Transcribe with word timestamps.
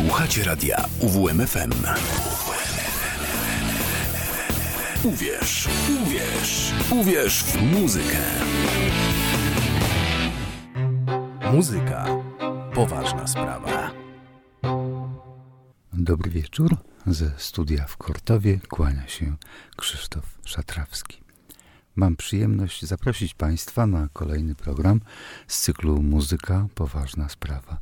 Słuchacie 0.00 0.44
radia 0.44 0.84
UWMFM. 1.00 1.72
Uwierz, 5.04 5.68
uwierz, 6.02 6.72
uwierz 6.90 7.42
w 7.42 7.62
muzykę. 7.62 8.18
Muzyka. 11.52 12.06
Poważna 12.74 13.26
sprawa. 13.26 13.90
Dobry 15.92 16.30
wieczór. 16.30 16.76
Ze 17.06 17.30
studia 17.36 17.86
w 17.86 17.96
Kortowie 17.96 18.60
kłania 18.68 19.08
się 19.08 19.36
Krzysztof 19.76 20.38
Szatrawski. 20.44 21.19
Mam 21.96 22.16
przyjemność 22.16 22.84
zaprosić 22.84 23.34
Państwa 23.34 23.86
na 23.86 24.08
kolejny 24.12 24.54
program 24.54 25.00
z 25.46 25.60
cyklu 25.60 26.02
Muzyka 26.02 26.68
Poważna 26.74 27.28
Sprawa. 27.28 27.78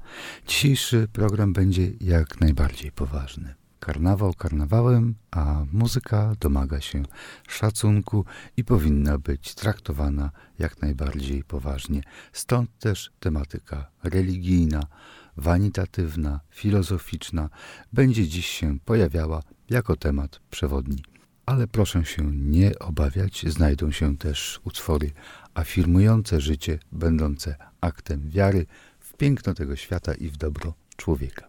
Dzisiejszy 0.46 1.08
program 1.12 1.52
będzie 1.52 1.92
jak 2.00 2.40
najbardziej 2.40 2.92
poważny. 2.92 3.54
Karnawał 3.80 4.34
karnawałem, 4.34 5.14
a 5.30 5.64
muzyka 5.72 6.32
domaga 6.40 6.80
się 6.80 7.02
szacunku 7.48 8.24
i 8.56 8.64
powinna 8.64 9.18
być 9.18 9.54
traktowana 9.54 10.30
jak 10.58 10.82
najbardziej 10.82 11.44
poważnie. 11.44 12.02
Stąd 12.32 12.78
też 12.78 13.10
tematyka 13.20 13.90
religijna, 14.02 14.82
wanitatywna, 15.36 16.40
filozoficzna 16.50 17.48
będzie 17.92 18.28
dziś 18.28 18.46
się 18.46 18.78
pojawiała 18.84 19.42
jako 19.70 19.96
temat 19.96 20.40
przewodni. 20.50 21.02
Ale 21.48 21.66
proszę 21.66 22.04
się 22.04 22.32
nie 22.32 22.78
obawiać, 22.78 23.44
znajdą 23.48 23.90
się 23.90 24.16
też 24.16 24.60
utwory 24.64 25.10
afirmujące 25.54 26.40
życie, 26.40 26.78
będące 26.92 27.56
aktem 27.80 28.30
wiary 28.30 28.66
w 29.00 29.16
piękno 29.16 29.54
tego 29.54 29.76
świata 29.76 30.14
i 30.14 30.28
w 30.28 30.36
dobro 30.36 30.74
człowieka. 30.96 31.48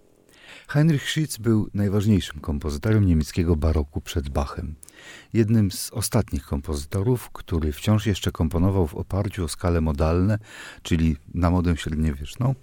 Heinrich 0.67 1.04
Schütz 1.04 1.40
był 1.40 1.70
najważniejszym 1.73 2.40
kompozytorem 2.40 3.05
niemieckiego 3.05 3.55
baroku 3.55 4.01
przed 4.01 4.29
Bachem. 4.29 4.76
Jednym 5.34 5.71
z 5.71 5.91
ostatnich 5.91 6.46
kompozytorów, 6.46 7.29
który 7.29 7.71
wciąż 7.71 8.05
jeszcze 8.05 8.31
komponował 8.31 8.87
w 8.87 8.96
oparciu 8.96 9.46
o 9.46 9.48
skale 9.48 9.81
modalne, 9.81 10.40
czyli 10.81 11.18
na 11.34 11.49
modę 11.49 11.77
średniowieczną, 11.77 12.55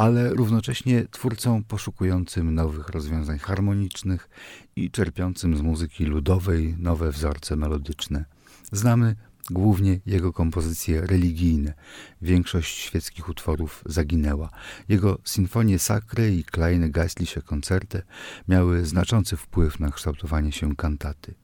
ale 0.00 0.30
równocześnie 0.30 1.06
twórcą 1.10 1.64
poszukującym 1.64 2.54
nowych 2.54 2.88
rozwiązań 2.88 3.38
harmonicznych 3.38 4.28
i 4.76 4.90
czerpiącym 4.90 5.56
z 5.56 5.60
muzyki 5.60 6.04
ludowej 6.04 6.76
nowe 6.78 7.10
wzorce 7.10 7.56
melodyczne. 7.56 8.24
Znamy 8.72 9.16
głównie 9.50 10.00
jego 10.06 10.32
kompozycje 10.32 11.00
religijne. 11.00 11.74
Większość 12.22 12.78
świeckich 12.78 13.28
utworów 13.28 13.82
zaginęła. 13.86 14.50
Jego 14.88 15.18
sinfonie 15.24 15.78
sacre 15.78 16.30
i 16.30 16.44
kleine 16.44 16.90
geistliche 16.90 17.42
koncerte 17.42 18.02
miały 18.48 18.86
znaczący 18.86 19.36
wpływ 19.36 19.80
na 19.80 19.90
kształtowanie 19.90 20.52
się 20.52 20.76
kantaty. 20.76 21.34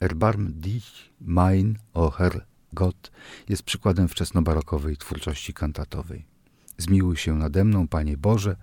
Erbarm 0.00 0.52
dich, 0.52 0.84
mein, 1.20 1.78
o 1.94 2.10
Herr 2.10 2.46
Gott 2.72 3.10
jest 3.48 3.62
przykładem 3.62 4.08
wczesnobarokowej 4.08 4.96
twórczości 4.96 5.54
kantatowej. 5.54 6.37
Zmiłuj 6.78 7.16
się 7.16 7.34
nade 7.34 7.64
mną, 7.64 7.88
Panie 7.88 8.16
Boże, 8.16 8.56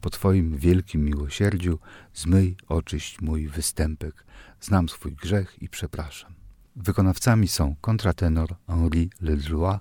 po 0.00 0.10
Twoim 0.10 0.56
wielkim 0.56 1.04
miłosierdziu, 1.04 1.78
zmyj, 2.14 2.56
oczyść 2.68 3.20
mój 3.20 3.48
występek. 3.48 4.24
Znam 4.60 4.88
swój 4.88 5.12
grzech 5.12 5.62
i 5.62 5.68
przepraszam. 5.68 6.32
Wykonawcami 6.76 7.48
są 7.48 7.74
kontratenor 7.80 8.56
Henri 8.66 9.10
Ledroy 9.20 9.78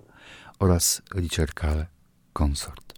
oraz 0.59 1.01
Richard 1.15 1.59
Carle 1.59 1.87
Consort. 2.33 2.88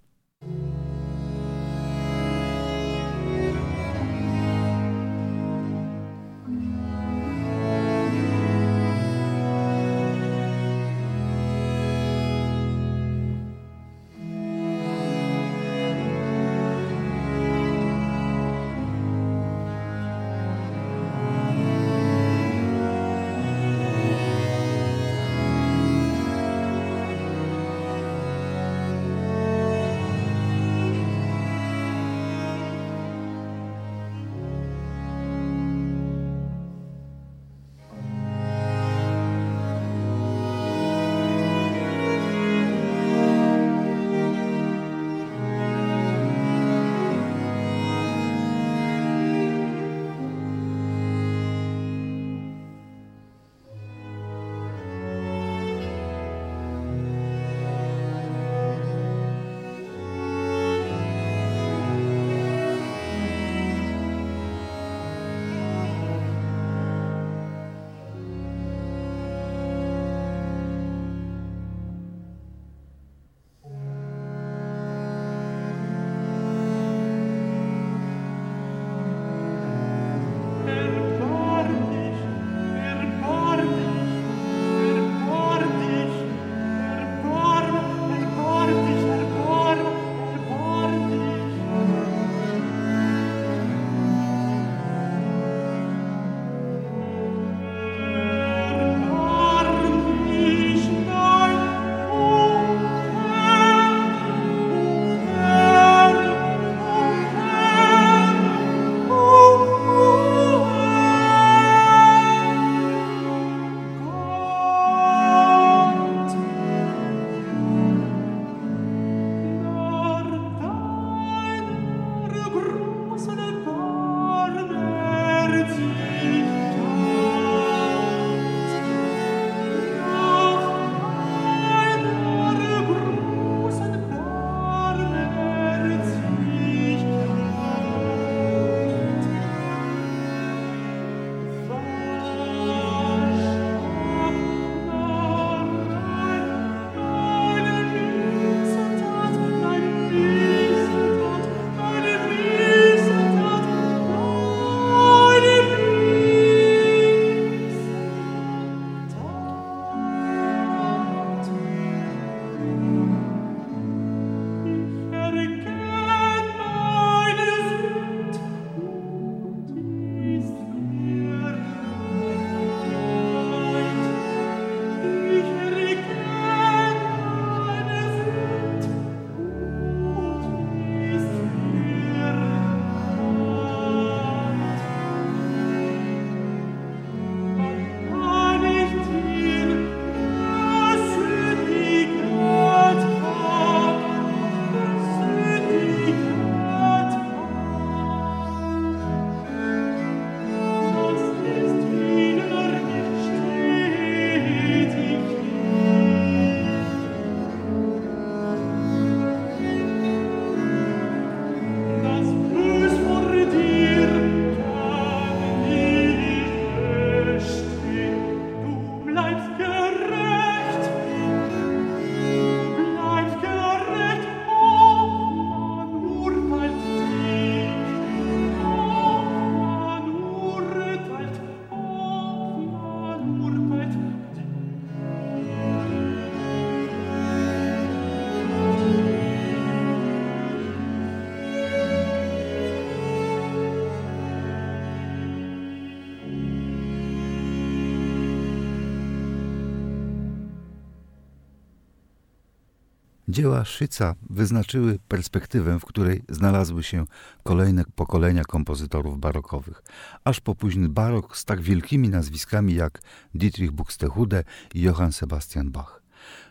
Dzieła 253.32 253.66
Szyca 253.66 254.16
wyznaczyły 254.30 255.00
perspektywę, 255.08 255.80
w 255.80 255.86
której 255.86 256.24
znalazły 256.30 256.84
się 256.84 257.06
kolejne 257.44 257.84
pokolenia 257.96 258.44
kompozytorów 258.44 259.20
barokowych, 259.20 259.84
aż 260.24 260.40
po 260.40 260.56
późny 260.56 260.90
barok 260.90 261.38
z 261.38 261.46
tak 261.46 261.62
wielkimi 261.62 262.10
nazwiskami 262.10 262.76
jak 262.76 263.02
Dietrich 263.36 263.72
Buxtehude 263.72 264.44
i 264.74 264.82
Johann 264.82 265.12
Sebastian 265.12 265.72
Bach. 265.72 266.02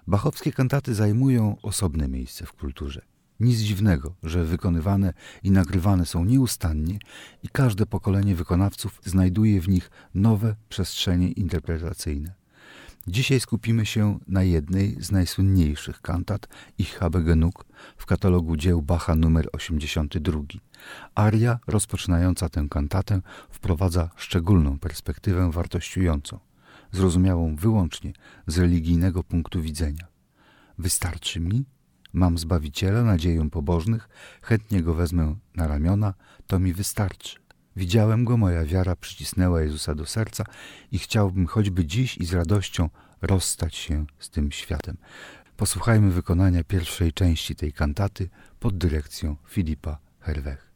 Bachowskie 0.07 0.53
kantaty 0.53 0.95
zajmują 0.95 1.57
osobne 1.63 2.09
miejsce 2.09 2.47
w 2.47 2.53
kulturze. 2.53 3.03
Nic 3.41 3.59
dziwnego, 3.59 4.15
że 4.23 4.45
wykonywane 4.45 5.13
i 5.43 5.51
nagrywane 5.51 6.07
są 6.07 6.25
nieustannie 6.25 6.99
i 7.43 7.49
każde 7.49 7.87
pokolenie 7.87 8.35
wykonawców 8.35 9.01
znajduje 9.05 9.61
w 9.61 9.69
nich 9.69 9.91
nowe 10.15 10.57
przestrzenie 10.69 11.29
interpretacyjne. 11.29 12.40
Dzisiaj 13.07 13.41
skupimy 13.41 13.87
się 13.87 14.19
na 14.29 14.43
jednej 14.43 15.03
z 15.03 15.13
najsłynniejszych 15.13 16.01
kantat 16.01 16.49
Ich 16.79 16.99
habe 16.99 17.23
genug 17.23 17.65
w 17.97 18.07
katalogu 18.07 18.57
dzieł 18.57 18.83
Bacha 18.83 19.15
numer 19.15 19.49
82. 19.53 20.41
Aria 21.15 21.59
rozpoczynająca 21.67 22.49
tę 22.49 22.67
kantatę 22.71 23.21
wprowadza 23.51 24.11
szczególną 24.17 24.79
perspektywę 24.79 25.51
wartościującą, 25.51 26.39
zrozumiałą 26.93 27.57
wyłącznie 27.57 28.13
z 28.47 28.59
religijnego 28.59 29.25
punktu 29.25 29.63
widzenia. 29.63 30.07
Wystarczy 30.79 31.41
mi, 31.41 31.65
mam 32.13 32.39
Zbawiciela, 32.39 33.03
nadzieję 33.03 33.51
pobożnych, 33.51 34.09
chętnie 34.43 34.83
go 34.83 34.95
wezmę 34.95 35.37
na 35.57 35.67
ramiona, 35.67 36.15
to 36.47 36.59
mi 36.59 36.73
wystarczy. 36.73 37.39
Widziałem 37.81 38.25
go, 38.25 38.37
moja 38.37 38.65
wiara 38.65 38.97
przycisnęła 38.97 39.63
Jezusa 39.63 39.95
do 39.95 40.07
serca 40.07 40.45
i 40.93 40.99
chciałbym 40.99 41.47
choćby 41.47 41.85
dziś 41.85 42.19
i 42.19 42.25
z 42.25 42.35
radością 42.35 42.91
rozstać 43.23 43.75
się 43.75 44.07
z 44.19 44.31
tym 44.31 44.53
światem. 44.53 44.97
Posłuchajmy 45.57 46.11
wykonania 46.11 46.65
pierwszej 46.65 47.13
części 47.13 47.57
tej 47.57 47.73
kantaty 47.73 48.29
pod 48.59 48.79
dyrekcją 48.79 49.37
Filipa 49.49 49.99
Herwech. 50.21 50.70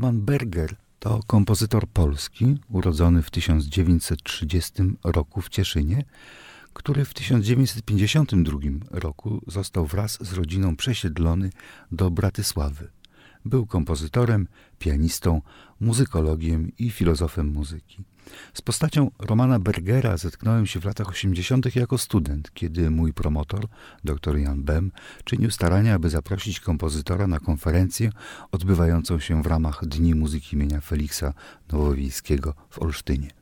Roman 0.00 0.20
Berger 0.20 0.76
to 0.98 1.20
kompozytor 1.26 1.88
polski, 1.88 2.58
urodzony 2.68 3.22
w 3.22 3.30
1930 3.30 4.72
roku 5.04 5.40
w 5.40 5.48
Cieszynie, 5.48 6.04
który 6.72 7.04
w 7.04 7.14
1952 7.14 8.58
roku 8.90 9.40
został 9.46 9.86
wraz 9.86 10.18
z 10.20 10.32
rodziną 10.32 10.76
przesiedlony 10.76 11.50
do 11.92 12.10
Bratysławy. 12.10 12.90
Był 13.44 13.66
kompozytorem, 13.66 14.48
pianistą, 14.78 15.42
muzykologiem 15.80 16.72
i 16.78 16.90
filozofem 16.90 17.46
muzyki. 17.46 18.04
Z 18.54 18.62
postacią 18.62 19.10
Romana 19.18 19.58
Bergera 19.58 20.16
zetknąłem 20.16 20.66
się 20.66 20.80
w 20.80 20.84
latach 20.84 21.08
80. 21.08 21.76
jako 21.76 21.98
student, 21.98 22.50
kiedy 22.54 22.90
mój 22.90 23.12
promotor, 23.12 23.66
dr 24.04 24.38
Jan 24.38 24.62
Bem, 24.62 24.92
czynił 25.24 25.50
starania, 25.50 25.94
aby 25.94 26.10
zaprosić 26.10 26.60
kompozytora 26.60 27.26
na 27.26 27.40
konferencję 27.40 28.12
odbywającą 28.52 29.18
się 29.18 29.42
w 29.42 29.46
ramach 29.46 29.86
Dni 29.86 30.14
Muzyki 30.14 30.56
imienia 30.56 30.80
Feliksa 30.80 31.34
Nowowiejskiego 31.72 32.54
w 32.70 32.78
Olsztynie. 32.78 33.39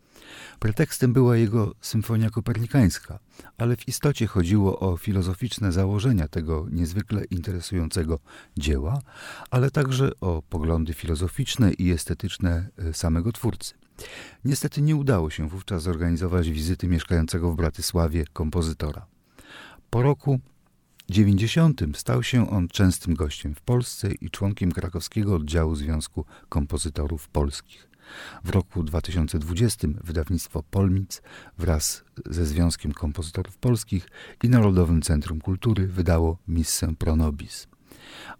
Pretekstem 0.58 1.12
była 1.12 1.36
jego 1.36 1.74
symfonia 1.80 2.30
kopernikańska, 2.30 3.18
ale 3.58 3.76
w 3.76 3.88
istocie 3.88 4.26
chodziło 4.26 4.80
o 4.80 4.96
filozoficzne 4.96 5.72
założenia 5.72 6.28
tego 6.28 6.66
niezwykle 6.70 7.24
interesującego 7.24 8.18
dzieła, 8.56 9.02
ale 9.50 9.70
także 9.70 10.10
o 10.20 10.42
poglądy 10.42 10.94
filozoficzne 10.94 11.72
i 11.72 11.90
estetyczne 11.90 12.68
e, 12.78 12.94
samego 12.94 13.32
twórcy. 13.32 13.74
Niestety 14.44 14.82
nie 14.82 14.96
udało 14.96 15.30
się 15.30 15.48
wówczas 15.48 15.82
zorganizować 15.82 16.50
wizyty 16.50 16.88
mieszkającego 16.88 17.52
w 17.52 17.56
Bratysławie 17.56 18.24
kompozytora. 18.32 19.06
Po 19.90 20.02
roku 20.02 20.40
90 21.10 21.80
stał 21.94 22.22
się 22.22 22.50
on 22.50 22.68
częstym 22.68 23.14
gościem 23.14 23.54
w 23.54 23.60
Polsce 23.60 24.12
i 24.12 24.30
członkiem 24.30 24.72
krakowskiego 24.72 25.34
oddziału 25.34 25.74
Związku 25.74 26.24
Kompozytorów 26.48 27.28
Polskich. 27.28 27.88
W 28.44 28.50
roku 28.50 28.82
2020 28.82 29.88
wydawnictwo 30.04 30.62
Polmic 30.62 31.22
wraz 31.58 32.04
ze 32.26 32.46
Związkiem 32.46 32.92
Kompozytorów 32.92 33.56
Polskich 33.56 34.08
i 34.42 34.48
Narodowym 34.48 35.02
Centrum 35.02 35.40
Kultury 35.40 35.86
wydało 35.86 36.38
Missę 36.48 36.94
Pronobis. 36.98 37.68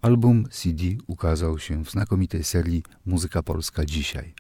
Album 0.03 0.45
CD 0.51 0.85
ukazał 1.07 1.59
się 1.59 1.85
w 1.85 1.91
znakomitej 1.91 2.45
serii 2.45 2.83
Muzyka 3.07 3.43
Polska 3.43 3.85
Dzisiaj– 3.85 4.35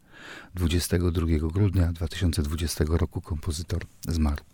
22 0.54 1.26
grudnia 1.52 1.92
2020 1.92 2.84
roku 2.88 3.20
kompozytor 3.20 3.82
zmarł. 4.08 4.44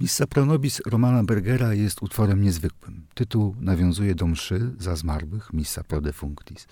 Missa 0.00 0.26
Pronobis 0.26 0.80
Romana 0.86 1.24
Bergera 1.24 1.74
jest 1.74 2.02
utworem 2.02 2.42
niezwykłym. 2.42 3.06
Tytuł 3.14 3.56
nawiązuje 3.60 4.14
do 4.14 4.26
mszy 4.26 4.72
za 4.78 4.96
zmarłych, 4.96 5.52
Missa 5.52 5.84
Pro 5.84 6.00
Defunctis. 6.00 6.66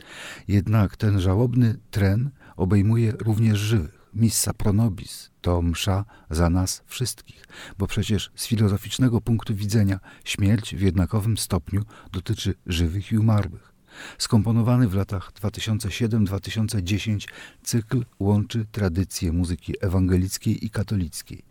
Jednak 0.49 0.97
ten 0.97 1.21
żałobny 1.21 1.79
tren 1.91 2.31
obejmuje 2.57 3.13
również 3.13 3.59
żywych. 3.59 4.03
Missa 4.15 4.53
Pro 4.53 4.73
Nobis 4.73 5.31
to 5.41 5.63
msza 5.63 6.05
za 6.31 6.51
nas 6.51 6.83
wszystkich, 6.87 7.45
bo 7.79 7.87
przecież 7.87 8.31
z 8.35 8.47
filozoficznego 8.47 9.21
punktu 9.21 9.55
widzenia 9.55 10.01
śmierć 10.25 10.77
w 10.77 10.81
jednakowym 10.81 11.39
stopniu 11.39 11.83
dotyczy 12.13 12.55
żywych 12.67 13.13
i 13.13 13.19
umarłych. 13.19 13.73
Skomponowany 14.19 14.89
w 14.89 14.95
latach 14.95 15.33
2007-2010 15.33 17.29
cykl 17.63 18.05
łączy 18.21 18.67
tradycje 18.73 19.33
muzyki 19.33 19.75
ewangelickiej 19.81 20.67
i 20.67 20.71
katolickiej, 20.71 21.43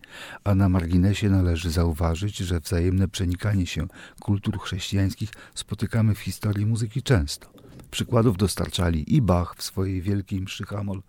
a 0.44 0.56
na 0.56 0.70
marginesie 0.70 1.30
należy 1.30 1.72
zauważyć, 1.72 2.38
że 2.38 2.60
wzajemne 2.60 3.08
przenikanie 3.08 3.66
się 3.66 3.88
kultur 4.20 4.60
chrześcijańskich 4.60 5.30
spotykamy 5.56 6.16
w 6.16 6.20
historii 6.20 6.66
muzyki 6.66 7.04
często. 7.04 7.61
Przykładów 7.92 8.38
dostarczali 8.38 9.16
i 9.16 9.22
Bach 9.22 9.56
w 9.58 9.64
swojej 9.64 10.02
wielkiej 10.02 10.42
mszy 10.42 10.64
Hamol, 10.64 11.02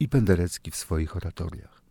i 0.00 0.08
Penderecki 0.08 0.70
w 0.70 0.76
swoich 0.76 1.16
oratoriach. 1.16 1.82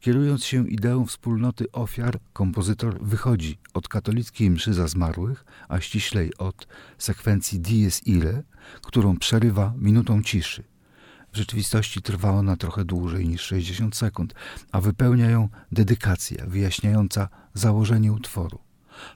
Kierując 0.00 0.44
się 0.44 0.68
ideą 0.68 1.06
wspólnoty 1.06 1.72
ofiar, 1.72 2.18
kompozytor 2.32 3.04
wychodzi 3.04 3.58
od 3.74 3.88
katolickiej 3.88 4.50
mszy 4.50 4.74
za 4.74 4.88
zmarłych, 4.88 5.44
a 5.68 5.80
ściślej 5.80 6.36
od 6.38 6.66
sekwencji 6.98 7.60
Dies 7.60 8.06
Irae, 8.06 8.42
którą 8.82 9.18
przerywa 9.18 9.74
minutą 9.76 10.22
ciszy. 10.22 10.64
W 11.32 11.36
rzeczywistości 11.36 12.02
trwa 12.02 12.30
ona 12.30 12.56
trochę 12.56 12.84
dłużej 12.84 13.28
niż 13.28 13.42
60 13.42 13.96
sekund, 13.96 14.34
a 14.72 14.80
wypełnia 14.80 15.30
ją 15.30 15.48
dedykacja 15.72 16.46
wyjaśniająca 16.46 17.28
założenie 17.54 18.12
utworu. 18.12 18.58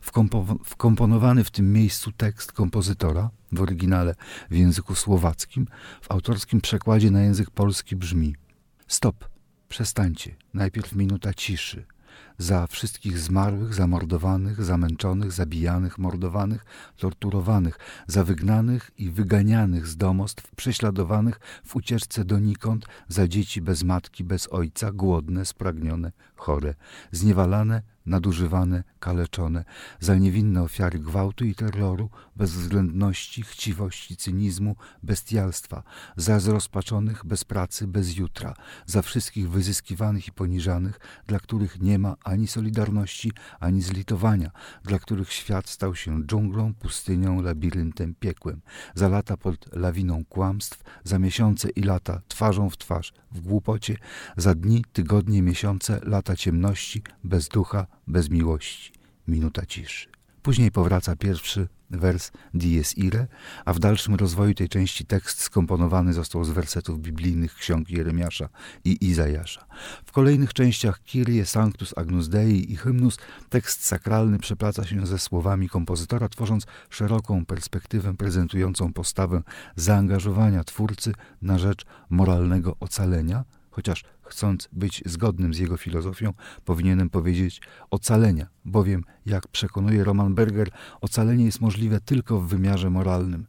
Wkompo 0.01 0.47
wkomponowany 0.65 1.45
w 1.45 1.51
tym 1.51 1.73
miejscu 1.73 2.13
tekst 2.13 2.53
kompozytora, 2.53 3.31
w 3.57 3.63
oryginale 3.63 4.15
w 4.51 4.55
języku 4.55 4.95
słowackim, 4.95 5.67
w 6.03 6.11
autorskim 6.11 6.61
przekładzie 6.61 7.11
na 7.11 7.23
język 7.23 7.51
polski 7.51 7.97
brzmi. 7.97 8.35
Stop, 8.89 9.29
przestańcie, 9.69 10.37
najpierw 10.55 10.93
minuta 10.93 11.35
ciszy. 11.35 11.85
Za 12.39 12.67
wszystkich 12.67 13.19
zmarłych, 13.19 13.75
zamordowanych, 13.75 14.65
zamęczonych, 14.65 15.33
zabijanych, 15.33 15.99
mordowanych, 15.99 16.65
torturowanych, 16.97 17.79
za 18.07 18.25
wygnanych 18.25 18.91
i 18.99 19.11
wyganianych 19.11 19.87
z 19.87 19.97
domostw, 19.97 20.55
prześladowanych 20.57 21.41
w 21.65 21.77
ucieczce 21.77 22.25
donikąd, 22.25 22.87
za 23.09 23.29
dzieci 23.29 23.61
bez 23.61 23.83
matki, 23.83 24.25
bez 24.25 24.49
ojca, 24.53 24.93
głodne, 24.93 25.45
spragnione, 25.45 26.13
chore, 26.37 26.75
zniewalane, 27.13 27.83
nadużywane, 28.07 28.85
kaleczone, 29.01 29.65
za 30.01 30.17
niewinne 30.17 30.63
ofiary 30.63 30.99
gwałtu 30.99 31.45
i 31.45 31.55
terroru, 31.55 32.11
bezwzględności, 32.37 33.43
chciwości, 33.43 34.17
cynizmu, 34.17 34.77
bestialstwa, 35.03 35.83
za 36.17 36.41
zrozpaczonych 36.41 37.25
bez 37.25 37.45
pracy, 37.45 37.87
bez 37.87 38.17
jutra, 38.17 38.55
za 38.87 39.03
wszystkich 39.03 39.51
wyzyskiwanych 39.51 40.29
i 40.29 40.33
poniżanych, 40.33 41.01
dla 41.27 41.39
których 41.39 41.81
nie 41.81 41.99
ma 41.99 42.17
ani 42.25 42.47
solidarności, 42.47 43.33
ani 43.61 43.83
zlitowania, 43.83 44.51
dla 44.85 44.99
których 44.99 45.33
świat 45.33 45.69
stał 45.69 45.95
się 45.95 46.27
dżunglą, 46.27 46.75
pustynią, 46.75 47.43
labiryntem, 47.43 48.15
piekłem, 48.21 48.61
za 48.95 49.09
lata 49.09 49.37
pod 49.37 49.77
lawiną 49.77 50.25
kłamstw, 50.25 50.83
za 51.05 51.19
miesiące 51.19 51.69
i 51.71 51.83
lata 51.83 52.21
twarzą 52.29 52.71
w 52.71 52.79
twarz, 52.79 53.13
w 53.33 53.41
głupocie, 53.41 53.97
za 54.37 54.55
dni, 54.55 54.85
tygodnie, 54.93 55.43
miesiące, 55.43 56.01
lata 56.03 56.37
ciemności, 56.37 57.03
bez 57.25 57.49
ducha, 57.49 57.87
bez 58.07 58.31
miłości. 58.31 58.93
Minuta 59.29 59.67
ciszy. 59.67 60.09
Później 60.43 60.71
powraca 60.71 61.17
pierwszy 61.17 61.69
wers 61.91 62.31
Dies 62.55 62.99
Irae, 62.99 63.27
a 63.65 63.73
w 63.73 63.79
dalszym 63.79 64.15
rozwoju 64.15 64.55
tej 64.55 64.69
części 64.69 65.05
tekst 65.05 65.41
skomponowany 65.41 66.13
został 66.13 66.45
z 66.45 66.51
wersetów 66.51 67.01
biblijnych 67.01 67.55
ksiąg 67.55 67.91
Jeremiasza 67.91 68.49
i 68.85 69.05
Izajasza. 69.05 69.67
W 70.05 70.13
kolejnych 70.13 70.55
częściach 70.55 71.03
Kyrie, 71.03 71.47
Sanctus, 71.47 71.99
Agnus 71.99 72.29
Dei 72.29 72.73
i 72.73 72.77
Hymnus 72.77 73.19
tekst 73.49 73.87
sakralny 73.87 74.39
przeplaca 74.39 74.85
się 74.85 75.07
ze 75.07 75.19
słowami 75.19 75.69
kompozytora, 75.69 76.29
tworząc 76.29 76.67
szeroką 76.91 77.47
perspektywę 77.47 78.17
prezentującą 78.17 78.93
postawę 78.93 79.43
zaangażowania 79.77 80.65
twórcy 80.65 81.13
na 81.43 81.59
rzecz 81.59 81.85
moralnego 82.11 82.77
ocalenia– 82.81 83.45
chociaż 83.77 84.05
chcąc 84.29 84.69
być 84.73 85.03
zgodnym 85.07 85.55
z 85.55 85.59
jego 85.59 85.77
filozofią, 85.77 86.33
powinienem 86.65 87.11
powiedzieć 87.11 87.61
ocalenia, 87.91 88.47
bowiem, 88.65 89.05
jak 89.27 89.49
przekonuje 89.49 90.05
Roman 90.05 90.35
Berger, 90.35 90.71
ocalenie 91.01 91.45
jest 91.45 91.61
możliwe 91.61 92.01
tylko 92.01 92.41
w 92.41 92.49
wymiarze 92.49 92.91
moralnym. 92.91 93.47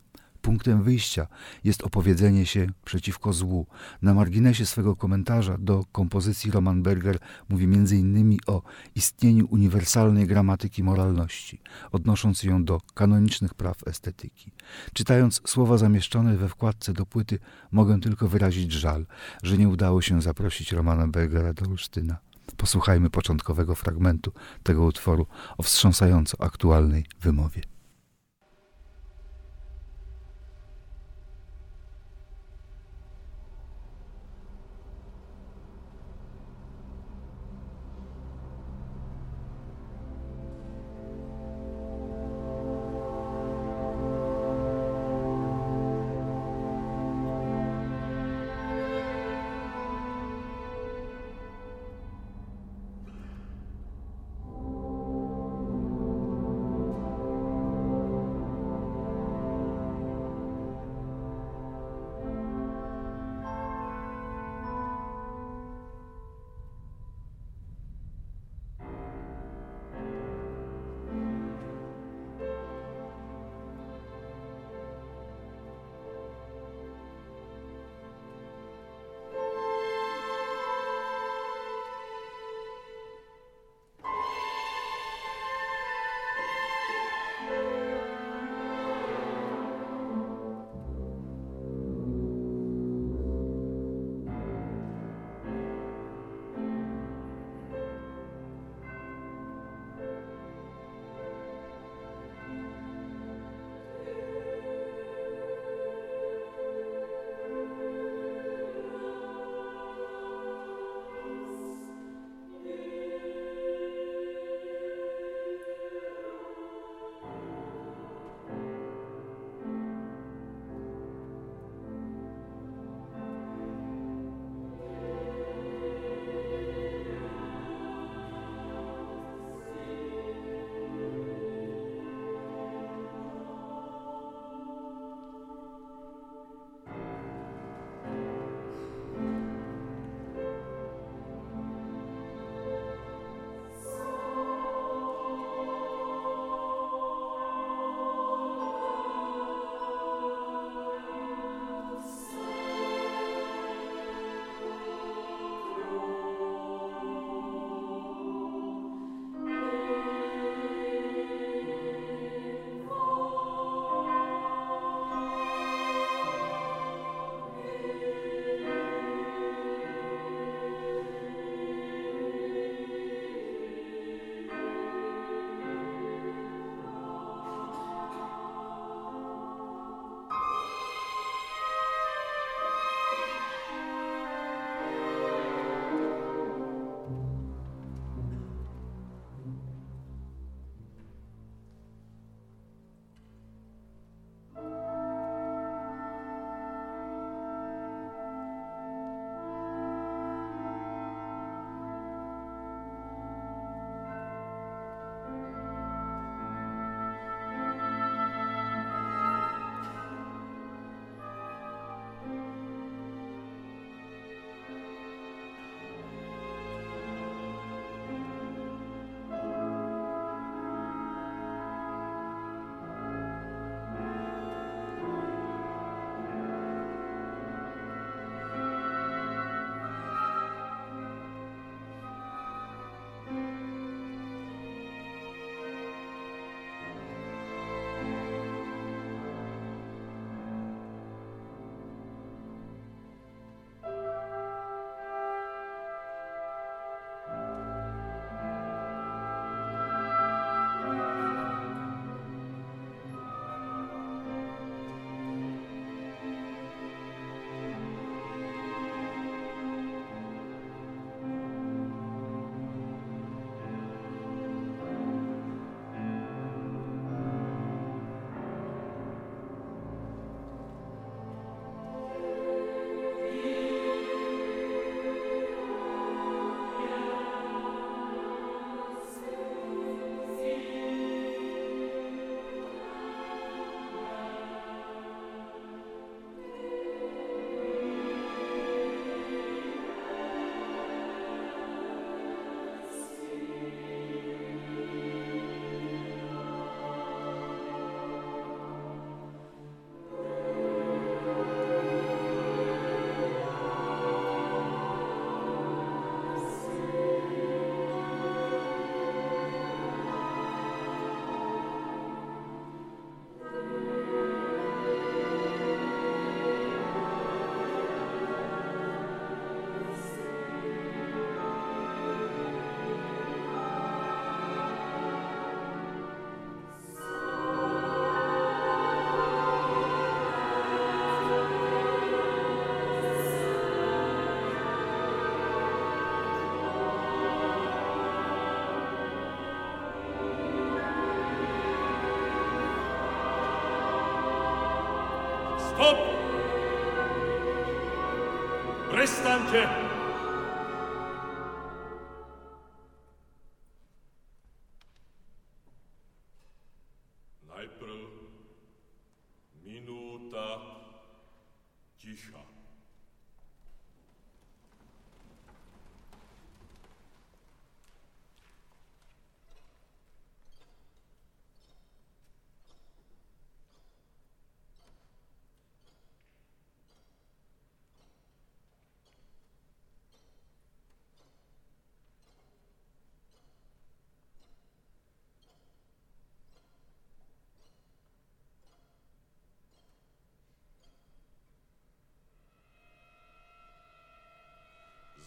Punktem 0.48 0.84
wyjścia 0.84 1.28
jest 1.64 1.84
opowiedzenie 1.84 2.46
się 2.46 2.68
przeciwko 2.86 3.34
złu. 3.34 3.68
Na 4.02 4.14
marginesie 4.14 4.66
swego 4.66 4.96
komentarza 4.96 5.58
do 5.60 5.86
kompozycji 5.92 6.52
Roman 6.52 6.84
Berger 6.84 7.20
mówi 7.50 7.66
m.in. 7.66 8.38
o 8.48 8.62
istnieniu 8.96 9.48
uniwersalnej 9.50 10.28
gramatyki 10.28 10.84
moralności, 10.84 11.62
odnosząc 11.92 12.44
ją 12.44 12.64
do 12.64 12.82
kanonicznych 12.94 13.54
praw 13.54 13.88
estetyki. 13.88 14.52
Czytając 14.94 15.42
słowa 15.46 15.78
zamieszczone 15.78 16.38
we 16.38 16.50
wkładce 16.50 16.94
do 16.94 17.06
płyty, 17.06 17.40
mogę 17.72 18.00
tylko 18.00 18.28
wyrazić 18.28 18.72
żal, 18.72 19.06
że 19.44 19.58
nie 19.58 19.70
udało 19.70 20.02
się 20.02 20.22
zaprosić 20.22 20.72
Romana 20.72 21.08
Bergera 21.08 21.54
do 21.54 21.66
Olsztyna. 21.66 22.18
Posłuchajmy 22.58 23.10
początkowego 23.10 23.76
fragmentu 23.76 24.32
tego 24.64 24.86
utworu 24.86 25.28
o 25.58 25.64
wstrząsająco 25.64 26.42
aktualnej 26.42 27.06
wymowie. 27.22 27.77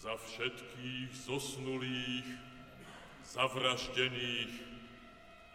Za 0.01 0.17
všetkých 0.17 1.13
zosnulých, 1.13 2.25
zavraždených, 3.21 4.53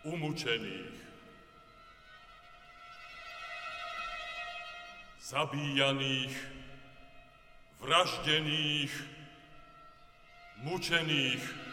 umučených, 0.05 0.97
zabíjaných, 5.17 6.35
vraždených, 7.81 8.93
mučených, 10.61 11.64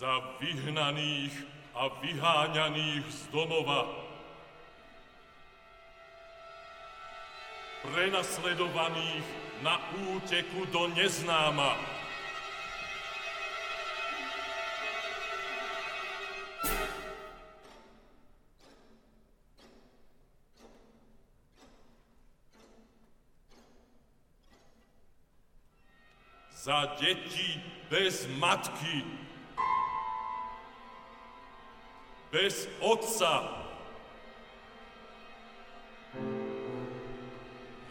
za 0.00 0.16
vyhnaných 0.40 1.44
a 1.76 1.92
vyháňaných 2.00 3.04
z 3.04 3.20
domova, 3.28 3.84
prenasledovaných 7.84 9.26
na 9.60 9.76
úteku 10.16 10.64
do 10.72 10.88
neznáma. 10.96 11.76
Za 26.56 26.96
deti 26.96 27.60
bez 27.92 28.24
matky, 28.40 29.04
bez 32.32 32.68
Otca. 32.80 33.66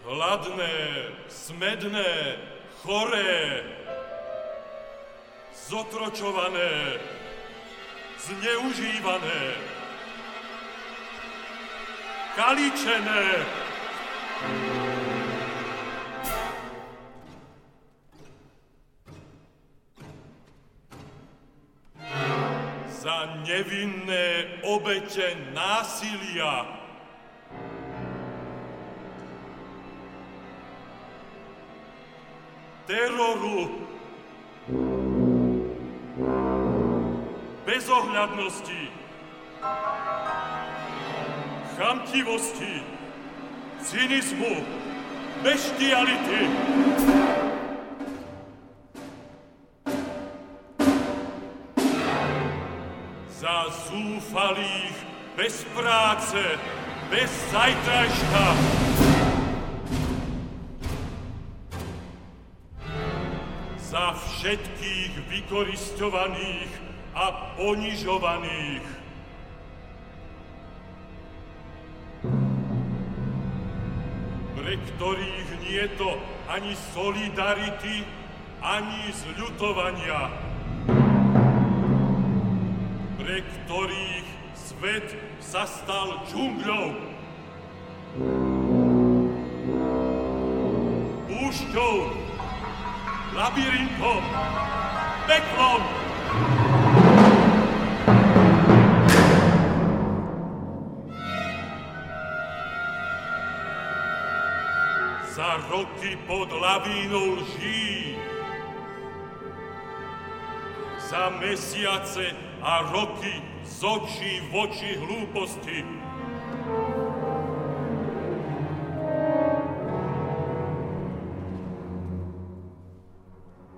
Hladné, 0.06 1.04
smedné, 1.28 2.38
choré, 2.82 3.64
zotročované, 5.54 6.98
zneužívané, 8.18 9.54
kaličené, 12.36 13.46
nevinné 23.26 24.60
obete 24.64 25.36
násilia. 25.54 26.66
Teroru, 32.90 33.86
bezohľadnosti, 37.66 38.84
chamtivosti, 41.78 42.82
cynizmu, 43.86 44.66
beštiality. 45.46 46.42
Zúfalých, 53.90 54.96
bez 55.34 55.66
práce, 55.74 56.42
bez 57.10 57.32
zajtrajška. 57.50 58.46
Za 63.90 64.14
všetkých 64.14 65.14
vykoristovaných 65.26 66.70
a 67.18 67.58
ponižovaných. 67.58 68.86
Pre 74.54 74.74
ktorých 74.78 75.50
nie 75.66 75.84
to 75.98 76.14
ani 76.46 76.78
solidarity, 76.94 78.06
ani 78.62 79.10
zľutovania 79.10 80.49
pre 83.40 83.48
ktorých 83.64 84.28
svet 84.52 85.16
sa 85.40 85.64
stal 85.64 86.28
džungľou. 86.28 86.92
Púšťou, 91.24 91.96
labyrintom, 93.32 94.24
peklom. 95.24 95.82
Za 105.32 105.64
roky 105.72 106.20
pod 106.28 106.52
lavínou 106.52 107.40
lží, 107.40 108.20
za 111.08 111.32
mesiace 111.40 112.49
a 112.62 112.92
roky 112.92 113.42
z 113.64 113.84
očí 113.84 114.32
v 114.48 114.52
oči 114.56 114.90
hlúposti. 115.00 115.78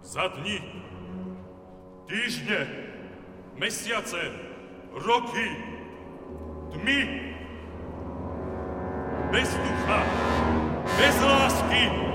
Za 0.02 0.28
dni, 0.28 0.60
týždne, 2.10 2.68
mesiace, 3.56 4.20
roky, 4.92 5.48
tmy, 6.76 7.00
bez 9.32 9.50
ducha, 9.56 10.02
bez 11.00 11.16
lásky, 11.22 12.11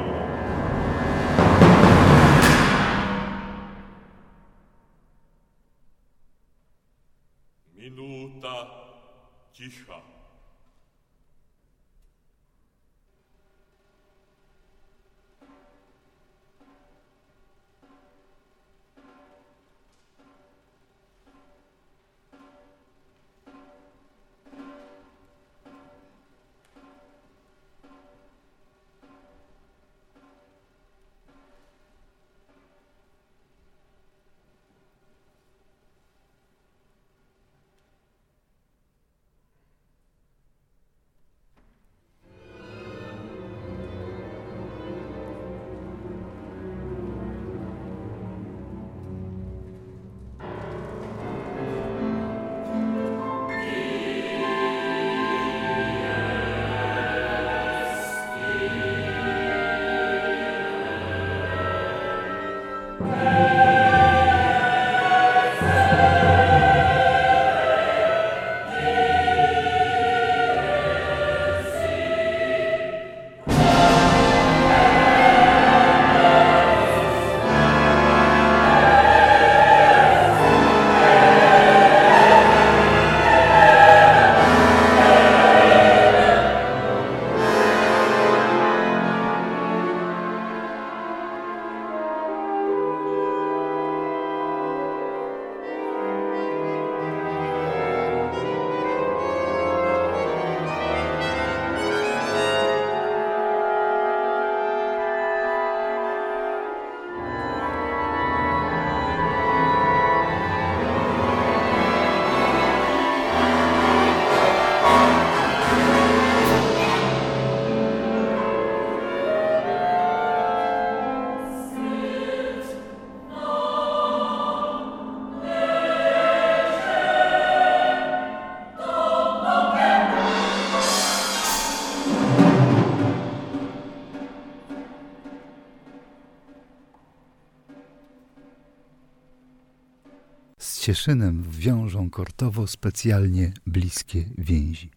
Cieszynem 141.06 141.42
wiążą 141.50 142.10
kortowo 142.10 142.66
specjalnie 142.66 143.52
bliskie 143.66 144.24
więzi. 144.38 144.90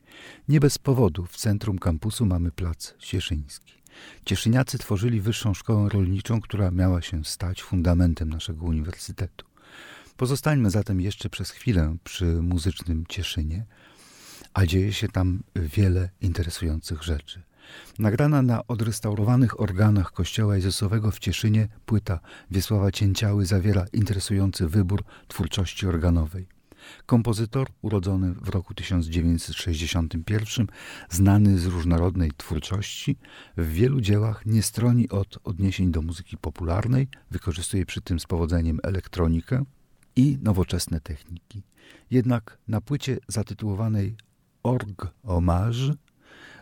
Nie 0.47 0.59
bez 0.59 0.77
powodu 0.77 1.25
w 1.25 1.37
centrum 1.37 1.79
kampusu 1.79 2.25
mamy 2.25 2.51
plac 2.51 2.93
Cieszyński. 2.99 3.73
Cieszyniacy 4.25 4.77
tworzyli 4.77 5.21
wyższą 5.21 5.53
szkołę 5.53 5.89
rolniczą, 5.89 6.41
która 6.41 6.71
miała 6.71 7.01
się 7.01 7.25
stać 7.25 7.63
fundamentem 7.63 8.29
naszego 8.29 8.65
uniwersytetu. 8.65 9.45
Pozostańmy 10.17 10.69
zatem 10.69 11.01
jeszcze 11.01 11.29
przez 11.29 11.51
chwilę 11.51 11.95
przy 12.03 12.25
muzycznym 12.25 13.05
Cieszynie, 13.09 13.65
a 14.53 14.65
dzieje 14.65 14.93
się 14.93 15.07
tam 15.07 15.43
wiele 15.55 16.09
interesujących 16.21 17.03
rzeczy. 17.03 17.41
Nagrana 17.99 18.41
na 18.41 18.67
odrestaurowanych 18.67 19.59
organach 19.59 20.11
Kościoła 20.11 20.55
Jezusowego 20.55 21.11
w 21.11 21.19
Cieszynie 21.19 21.67
płyta 21.85 22.19
Wiesława 22.51 22.91
Cięciały 22.91 23.45
zawiera 23.45 23.85
interesujący 23.93 24.67
wybór 24.67 25.03
twórczości 25.27 25.87
organowej. 25.87 26.47
Kompozytor, 27.05 27.67
urodzony 27.81 28.33
w 28.33 28.49
roku 28.49 28.73
1961, 28.73 30.67
znany 31.09 31.57
z 31.57 31.65
różnorodnej 31.65 32.31
twórczości, 32.37 33.17
w 33.57 33.71
wielu 33.73 34.01
dziełach 34.01 34.45
nie 34.45 34.63
stroni 34.63 35.09
od 35.09 35.39
odniesień 35.43 35.91
do 35.91 36.01
muzyki 36.01 36.37
popularnej, 36.37 37.07
wykorzystuje 37.31 37.85
przy 37.85 38.01
tym 38.01 38.19
z 38.19 38.25
powodzeniem 38.25 38.79
elektronikę 38.83 39.63
i 40.15 40.37
nowoczesne 40.41 40.99
techniki. 40.99 41.63
Jednak 42.11 42.57
na 42.67 42.81
płycie 42.81 43.17
zatytułowanej 43.27 44.15
Org 44.63 45.07
Hommage 45.25 45.93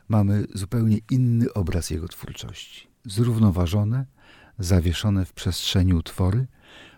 mamy 0.10 0.46
zupełnie 0.54 0.98
inny 1.12 1.54
obraz 1.54 1.90
jego 1.90 2.08
twórczości. 2.08 2.88
Zrównoważone, 3.06 4.06
zawieszone 4.60 5.26
w 5.26 5.34
przestrzeni 5.34 5.94
utwory 5.94 6.48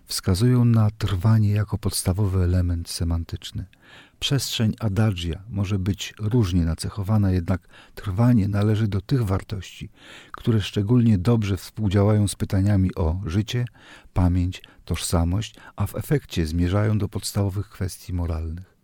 wskazują 0.05 0.65
na 0.65 0.91
trwanie 0.91 1.49
jako 1.49 1.77
podstawowy 1.77 2.43
element 2.43 2.89
semantyczny. 2.89 3.65
Przestrzeń 4.19 4.73
adagia 4.79 5.43
może 5.49 5.79
być 5.79 6.13
różnie 6.19 6.65
nacechowana, 6.65 7.31
jednak 7.31 7.67
trwanie 7.95 8.47
należy 8.47 8.87
do 8.87 9.01
tych 9.01 9.25
wartości, 9.25 9.89
które 10.31 10.61
szczególnie 10.61 11.17
dobrze 11.17 11.57
współdziałają 11.57 12.27
z 12.27 12.35
pytaniami 12.35 12.95
o 12.95 13.21
życie, 13.25 13.65
pamięć, 14.13 14.61
tożsamość, 14.85 15.55
a 15.75 15.87
w 15.87 15.95
efekcie 15.95 16.45
zmierzają 16.45 16.97
do 16.97 17.09
podstawowych 17.09 17.69
kwestii 17.69 18.13
moralnych. 18.13 18.78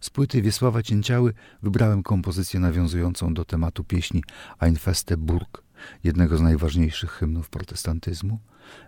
Z 0.00 0.10
płyty 0.10 0.42
Wiesława 0.42 0.82
Cięciały 0.82 1.34
wybrałem 1.62 2.02
kompozycję 2.02 2.60
nawiązującą 2.60 3.34
do 3.34 3.44
tematu 3.44 3.84
pieśni 3.84 4.24
Ein 4.58 4.76
feste 4.76 5.16
Burg, 5.16 5.62
jednego 6.04 6.36
z 6.36 6.40
najważniejszych 6.40 7.10
hymnów 7.10 7.50
protestantyzmu. 7.50 8.38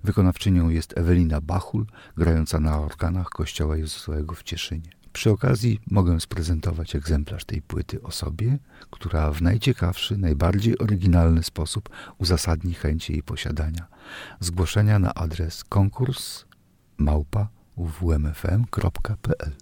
Wykonawczynią 0.05 0.69
jest 0.69 0.99
Ewelina 0.99 1.41
Bachul, 1.41 1.87
grająca 2.17 2.61
na 2.61 2.79
organach 2.79 3.29
Kościoła 3.29 3.77
Jezusowego 3.77 4.35
w 4.35 4.43
Cieszynie. 4.43 4.91
Przy 5.13 5.31
okazji 5.31 5.81
mogę 5.91 6.21
sprezentować 6.21 6.97
egzemplarz 6.97 7.45
tej 7.45 7.63
płyty 7.63 8.03
osobie, 8.03 8.59
która 8.91 9.31
w 9.33 9.43
najciekawszy, 9.43 10.17
najbardziej 10.17 10.79
oryginalny 10.79 11.43
sposób 11.43 11.89
uzasadni 12.19 12.75
chęć 12.75 13.11
jej 13.11 13.23
posiadania. 13.23 13.87
Zgłoszenia 14.41 14.99
na 14.99 15.15
adres 15.15 15.65
konkurs 15.65 16.45
małpa 16.99 17.49
uwmfm.pl 17.77 19.62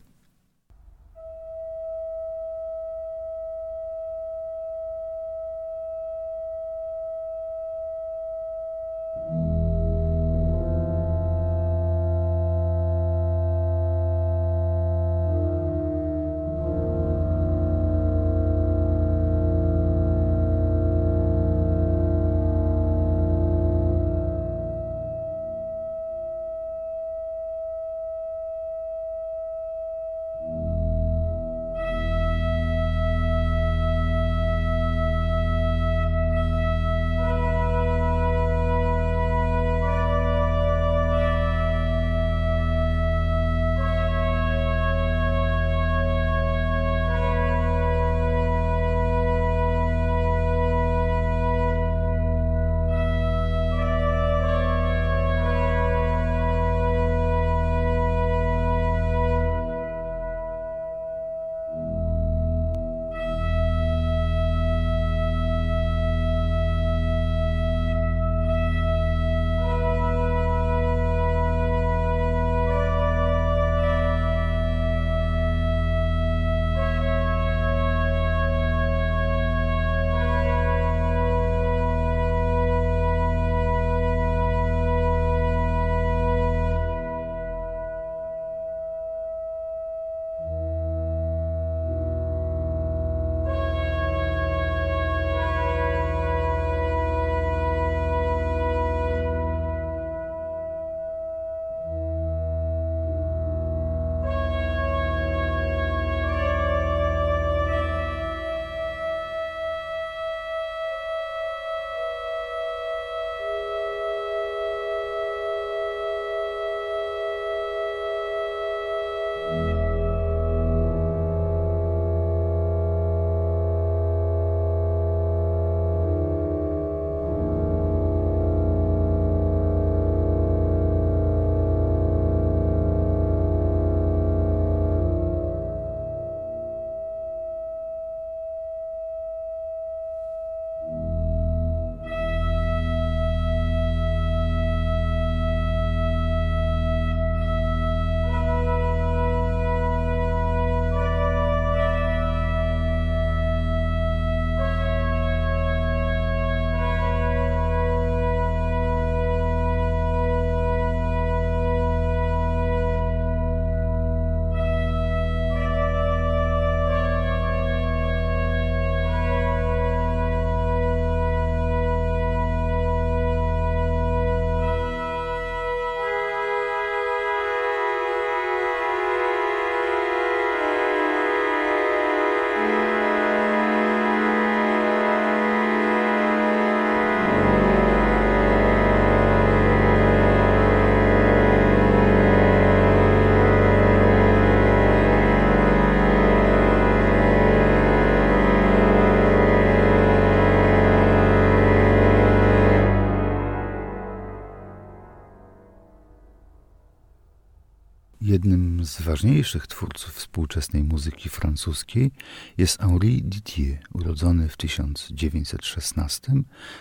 z 208.91 209.03
ważniejszych 209.03 209.67
twórców 209.67 210.15
współczesnej 210.15 210.85
muzyki 210.85 211.29
francuskiej 211.29 212.11
jest 212.59 212.81
Henri 212.81 213.23
Didier, 213.23 213.79
urodzony 213.93 214.49
w 214.49 214.57
1916, 214.57 216.33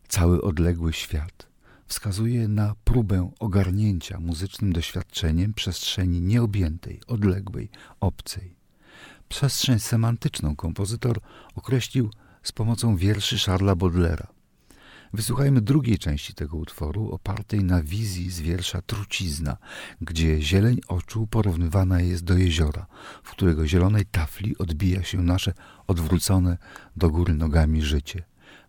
cały 0.09 0.43
odległy 0.43 0.93
świat, 0.93 1.47
wskazuje 1.87 2.49
na 2.49 2.75
próbę 2.85 3.31
ogarnięcia 3.39 4.21
muzycznym 4.21 4.73
doświadczeniem 4.73 5.55
przestrzeni 5.55 6.21
nieobjętej, 6.21 7.01
odległej, 7.07 7.71
obcej. 8.01 8.57
Przestrzeń 9.29 9.79
semantyczną 9.79 10.57
kompozytor 10.57 11.21
określił 11.55 12.11
z 12.43 12.53
pomocą 12.53 12.97
wierszy 12.97 13.39
Charlesa 13.39 13.77
Baudelaire'a. 13.77 14.34
Wysłuchajmy 15.15 15.61
drugiej 15.61 15.99
części 15.99 16.35
tego 16.35 16.57
utworu, 16.57 17.11
opartej 17.11 17.65
na 17.65 17.83
wizji 17.83 18.31
z 18.31 18.41
wiersza 18.41 18.83
Trucizna, 18.83 19.57
gdzie 20.01 20.43
zieleń 20.43 20.81
oczu 20.89 21.27
porównywana 21.27 22.01
jest 22.01 22.25
do 22.25 22.37
jeziora, 22.37 22.87
w 23.23 23.31
którego 23.31 23.67
zielonej 23.67 24.07
tafli 24.07 24.59
odbija 24.59 25.03
się 25.03 25.23
nasze 25.23 25.53
odwrócone 25.87 26.59
do 26.97 27.11
góry 27.11 27.35
nogami 27.35 27.83
życie. 27.83 28.23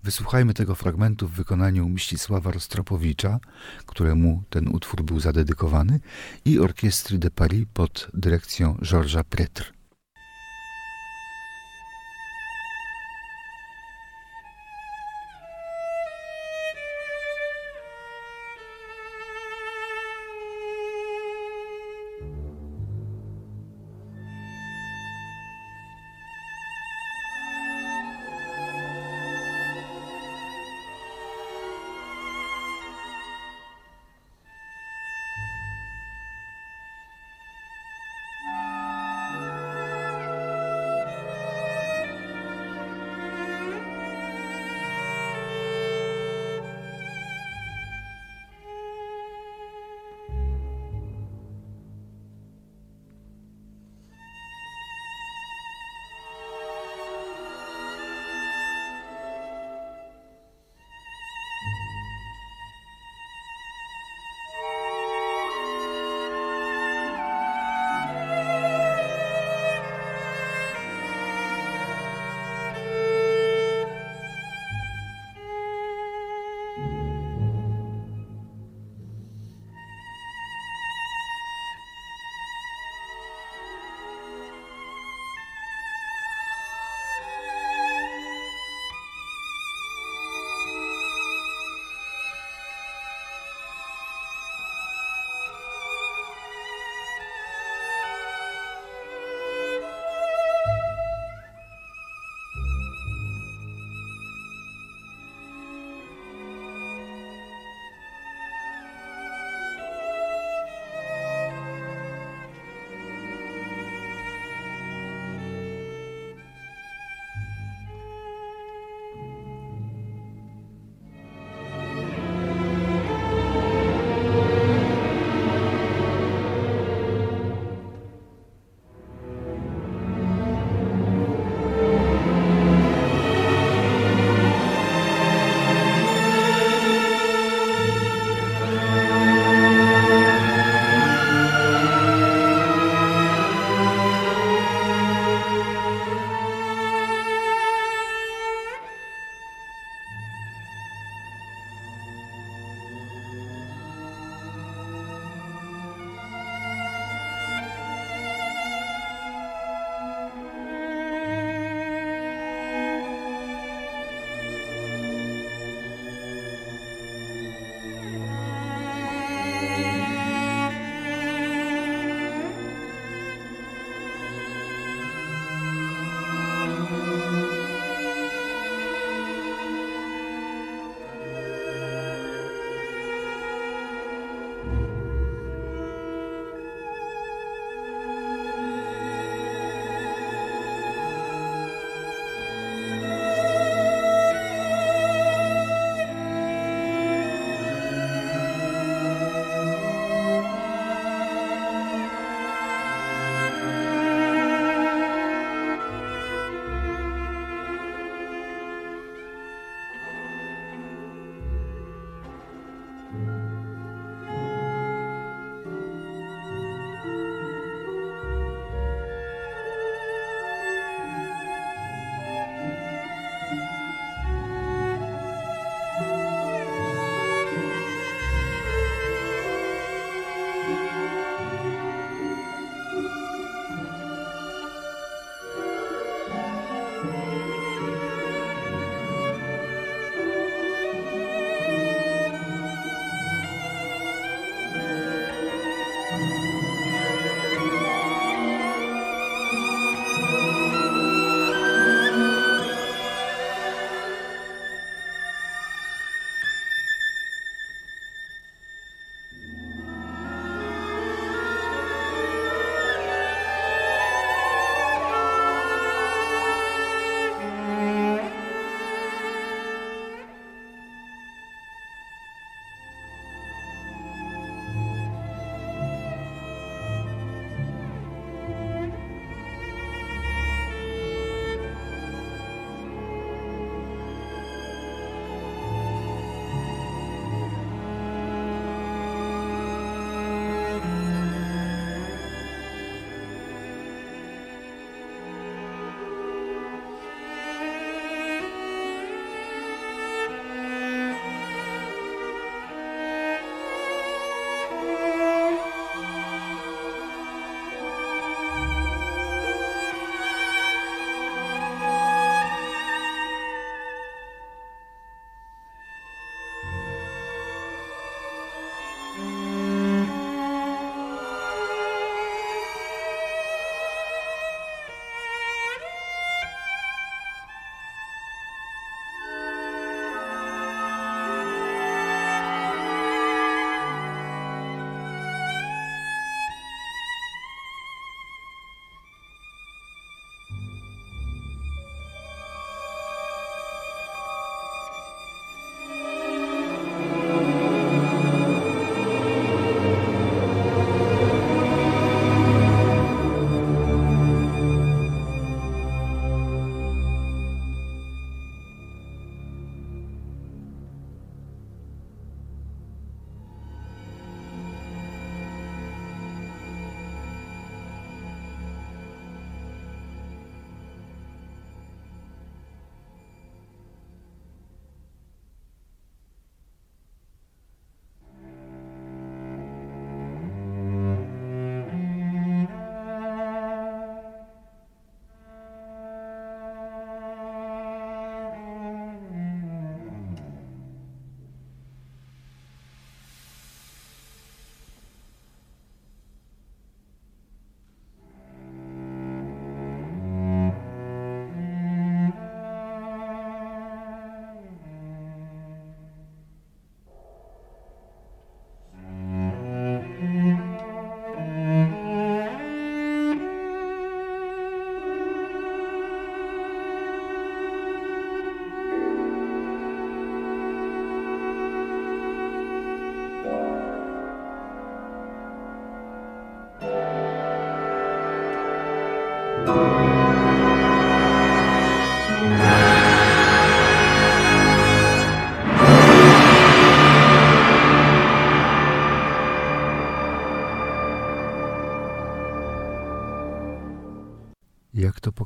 Wysłuchajmy 0.03 0.53
tego 0.53 0.75
fragmentu 0.75 1.27
w 1.27 1.31
wykonaniu 1.31 1.89
Mścisława 1.89 2.51
Rostropowicza, 2.51 3.39
któremu 3.85 4.43
ten 4.49 4.67
utwór 4.67 5.03
był 5.03 5.19
zadedykowany, 5.19 5.99
i 6.45 6.59
Orkiestry 6.59 7.17
de 7.17 7.31
Paris 7.31 7.65
pod 7.73 8.07
dyrekcją 8.13 8.77
Georgesa 8.83 9.23
Pretre. 9.23 9.74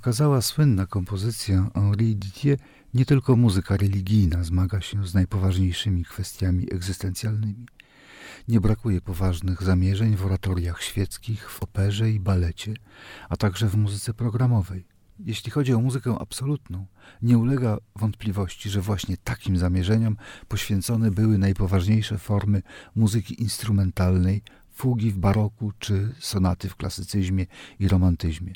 Pokazała 0.10 0.42
słynna 0.42 0.86
kompozycja 0.86 1.70
Henri 1.74 2.16
Didier, 2.16 2.58
nie 2.94 3.06
tylko 3.06 3.36
muzyka 3.36 3.78
religijna 3.78 4.44
zmaga 4.44 4.82
się 4.82 5.08
z 5.08 5.14
najpoważniejszymi 5.14 6.06
kwestiami 6.06 6.74
egzystencjalnymi. 6.74 7.66
Nie 8.48 8.62
brakuje 8.62 9.02
poważnych 9.02 9.64
zamierzeń 9.64 10.16
w 10.16 10.26
oratoriach 10.26 10.84
świeckich, 10.84 11.50
w 11.52 11.64
operze 11.64 12.12
i 12.12 12.20
balecie, 12.20 12.74
a 13.30 13.38
także 13.38 13.68
w 13.68 13.76
muzyce 13.76 14.14
programowej. 14.14 14.86
Jeśli 15.20 15.52
chodzi 15.52 15.74
o 15.74 15.80
muzykę 15.80 16.18
absolutną, 16.20 16.86
nie 17.22 17.38
ulega 17.38 17.78
wątpliwości, 17.96 18.70
że 18.70 18.82
właśnie 18.82 19.18
takim 19.18 19.58
zamierzeniom 19.58 20.18
poświęcone 20.48 21.12
były 21.12 21.38
najpoważniejsze 21.38 22.18
formy 22.18 22.62
muzyki 22.96 23.42
instrumentalnej, 23.42 24.42
fugi 24.74 25.12
w 25.12 25.18
baroku 25.18 25.72
czy 25.80 26.16
sonaty 26.20 26.70
w 26.70 26.76
klasycyzmie 26.76 27.46
i 27.80 27.88
romantyzmie. 27.88 28.54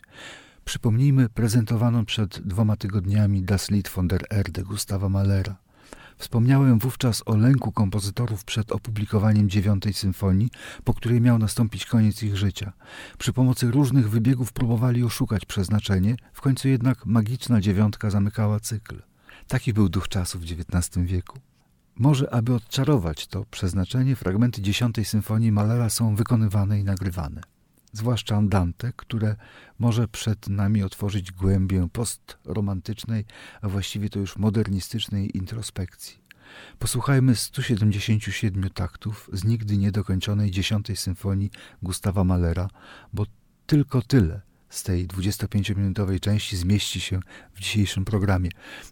Przypomnijmy 0.66 1.30
prezentowaną 1.30 2.06
przed 2.06 2.40
dwoma 2.40 2.76
tygodniami 2.76 3.44
Das 3.44 3.72
Lied 3.72 3.90
von 3.90 4.08
der 4.08 4.26
Erde 4.30 4.64
Gustawa 4.64 5.10
Mahlera. 5.10 5.56
Wspomniałem 6.18 6.80
wówczas 6.80 7.24
o 7.26 7.36
lęku 7.36 7.72
kompozytorów 7.72 8.46
przed 8.46 8.72
opublikowaniem 8.72 9.50
dziewiątej 9.50 9.94
symfonii, 9.94 10.50
po 10.84 10.94
której 10.94 11.22
miał 11.22 11.38
nastąpić 11.40 11.86
koniec 11.86 12.24
ich 12.24 12.38
życia. 12.38 12.74
Przy 13.18 13.34
pomocy 13.34 13.72
różnych 13.72 14.10
wybiegów 14.10 14.54
próbowali 14.54 15.04
oszukać 15.04 15.46
przeznaczenie, 15.46 16.16
w 16.34 16.42
końcu 16.42 16.68
jednak 16.68 17.06
magiczna 17.06 17.62
dziewiątka 17.62 18.10
zamykała 18.10 18.60
cykl. 18.60 19.02
Taki 19.48 19.74
był 19.74 19.90
duch 19.90 20.08
czasów 20.08 20.42
w 20.42 20.46
XIX 20.46 21.06
wieku. 21.06 21.40
Może, 21.96 22.34
aby 22.34 22.54
odczarować 22.54 23.28
to 23.28 23.46
przeznaczenie, 23.52 24.16
fragmenty 24.16 24.62
dziesiątej 24.62 25.06
symfonii 25.06 25.52
Malera 25.52 25.90
są 25.90 26.16
wykonywane 26.16 26.80
i 26.80 26.84
nagrywane. 26.84 27.53
Zwłaszcza 27.94 28.36
Andante, 28.36 28.94
które 28.96 29.36
może 29.80 30.08
przed 30.08 30.50
nami 30.50 30.84
otworzyć 30.84 31.32
głębię 31.32 31.88
postromantycznej, 31.94 33.26
a 33.62 33.70
właściwie 33.70 34.10
to 34.10 34.20
już 34.20 34.38
modernistycznej 34.38 35.38
introspekcji. 35.38 36.24
Posłuchajmy 36.80 37.36
177 37.36 38.70
taktów 38.70 39.30
z 39.34 39.44
nigdy 39.44 39.78
niedokończonej 39.78 40.52
dziesiątej 40.52 40.96
symfonii 40.96 41.52
Gustawa 41.82 42.24
Malera, 42.24 42.68
bo 43.14 43.26
tylko 43.66 44.02
tyle– 44.02 44.42
z 44.74 44.84
tej 44.84 45.08
25-minutowej 45.08 46.20
części 46.20 46.58
zmieści 46.58 47.00
się 47.00 47.20
w 47.54 47.60
dzisiejszym 47.60 48.06
programie. 48.06 48.50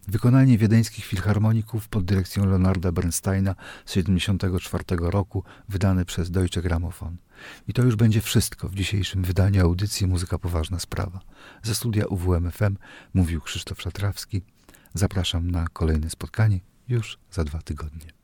Wykonanie 0.08 0.58
wiedeńskich 0.58 1.06
filharmoników 1.06 1.88
pod 1.88 2.06
dyrekcją 2.06 2.46
Leonarda 2.46 2.92
Bernsteina 2.92 3.56
z 3.86 3.92
1974 3.94 5.12
roku, 5.12 5.44
wydane 5.70 6.06
przez 6.06 6.32
Deutsche 6.32 6.62
Grammophon. 6.62 7.18
I 7.68 7.74
to 7.74 7.84
już 7.84 7.96
będzie 7.96 8.22
wszystko 8.22 8.70
w 8.70 8.76
dzisiejszym 8.76 9.24
wydaniu 9.24 9.62
audycji 9.62 10.08
Muzyka 10.08 10.38
Poważna 10.38 10.80
Sprawa. 10.80 11.20
Ze 11.64 11.76
studia 11.76 12.06
UWMFM 12.06 12.78
mówił 13.14 13.42
Krzysztof 13.42 13.82
Szatrawski. 13.82 14.42
Zapraszam 14.94 15.52
na 15.52 15.68
kolejne 15.68 16.10
spotkanie 16.10 16.60
już 16.88 17.20
za 17.32 17.44
dwa 17.44 17.62
tygodnie. 17.62 18.21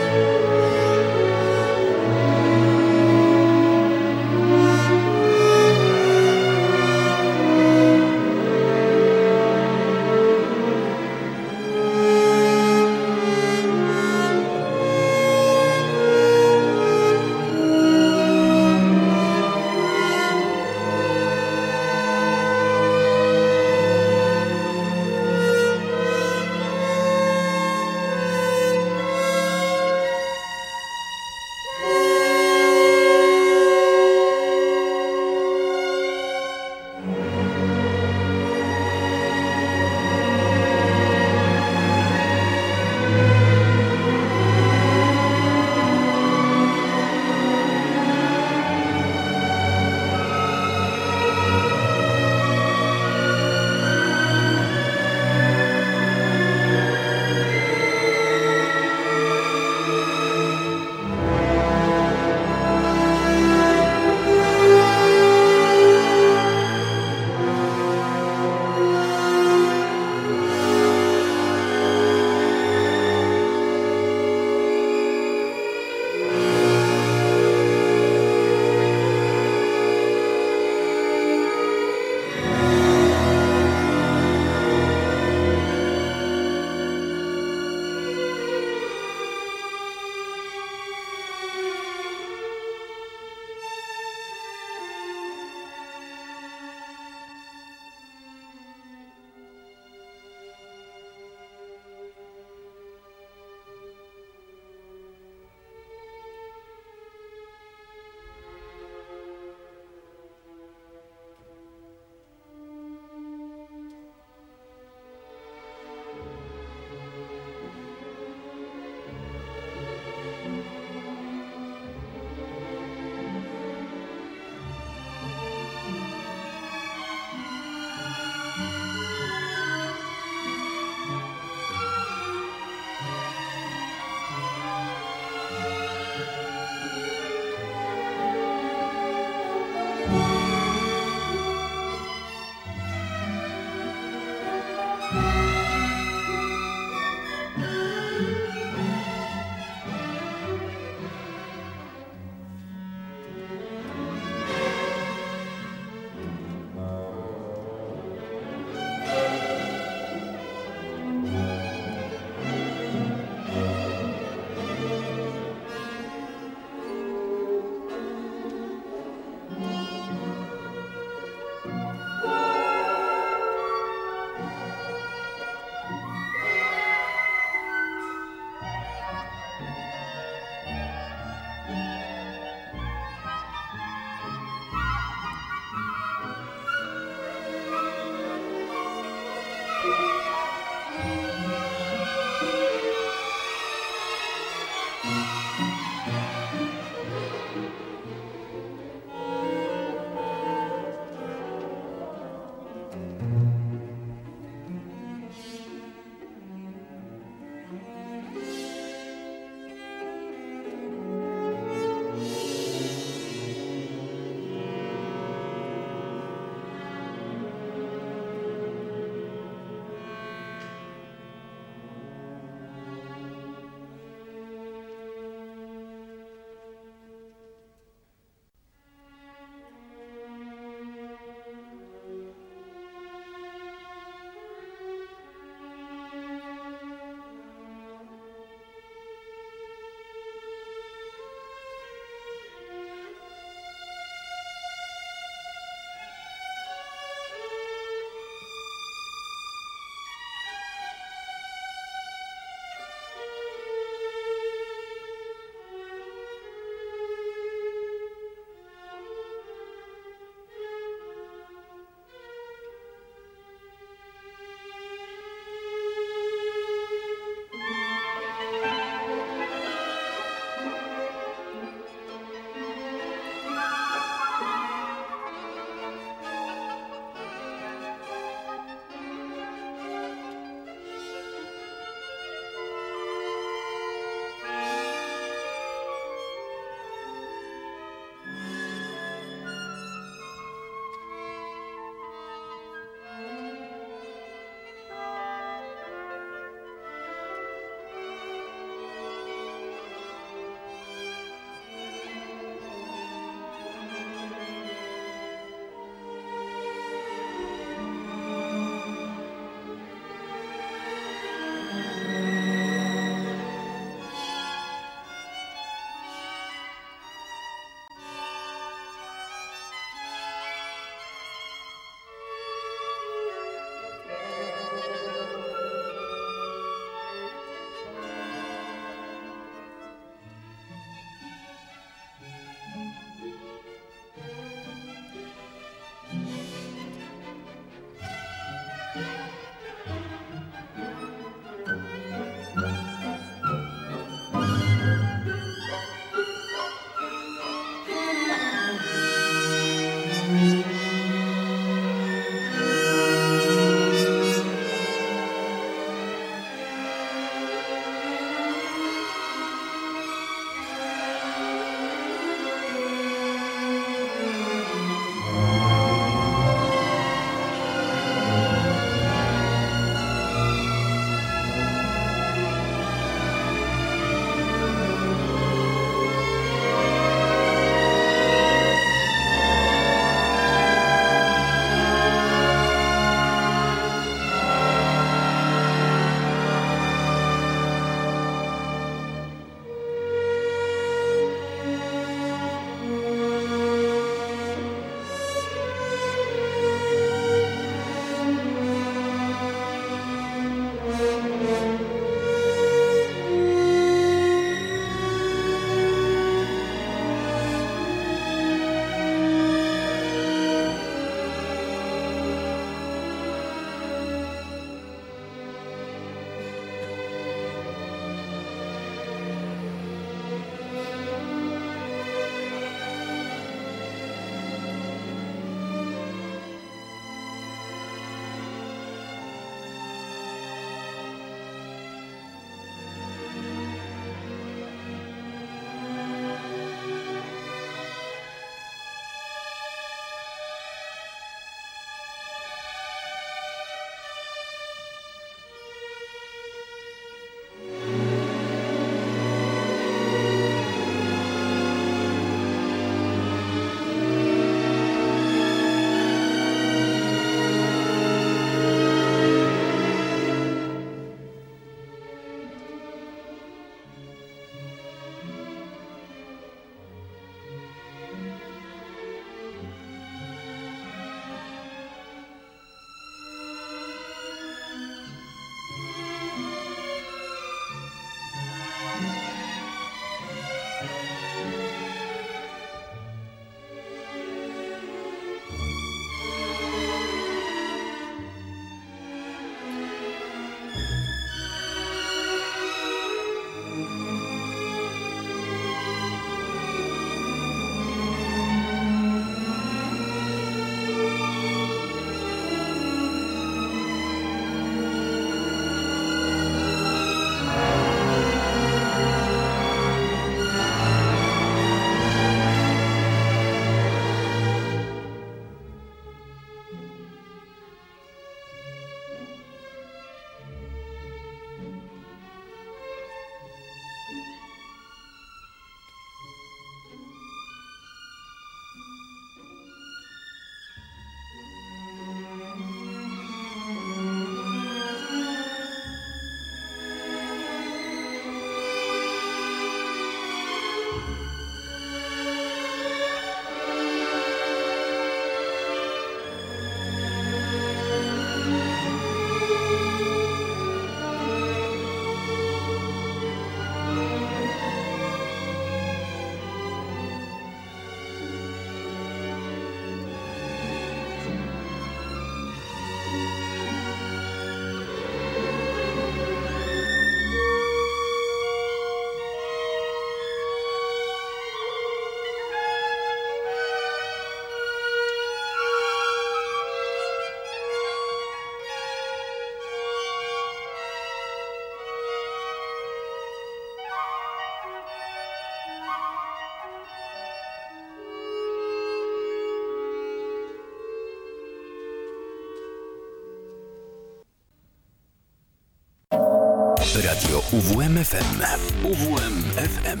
Radio 597.06 597.42
UWMFM. 597.52 598.42
UWMFM. 598.84 600.00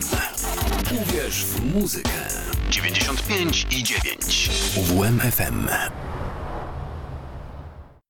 Uwierz 1.02 1.44
w 1.44 1.74
muzykę. 1.74 2.10
95 2.70 3.66
i 3.70 3.82
9. 3.82 4.50
UWMFM. 4.76 5.68